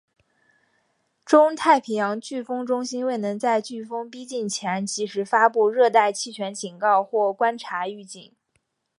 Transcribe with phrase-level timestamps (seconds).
[1.25, 8.33] 中太平洋飓风中心未能在飓风逼近前及时发布热带气旋警告或观察预警。